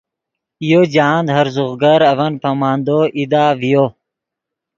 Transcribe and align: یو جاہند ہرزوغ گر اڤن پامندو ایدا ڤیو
یو 0.69 0.81
جاہند 0.93 1.27
ہرزوغ 1.35 1.71
گر 1.81 2.01
اڤن 2.11 2.33
پامندو 2.41 2.99
ایدا 3.17 3.43
ڤیو 3.59 3.85